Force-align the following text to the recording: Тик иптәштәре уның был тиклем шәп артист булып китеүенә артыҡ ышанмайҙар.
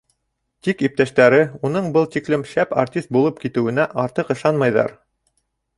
Тик 0.67 0.79
иптәштәре 0.87 1.41
уның 1.69 1.91
был 1.97 2.09
тиклем 2.15 2.47
шәп 2.55 2.75
артист 2.85 3.15
булып 3.19 3.41
китеүенә 3.45 3.87
артыҡ 4.07 4.35
ышанмайҙар. 4.37 4.97